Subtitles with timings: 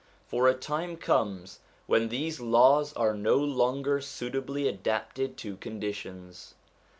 [0.25, 6.55] For a time comes when these laws are no longer suitably adapted to conditions.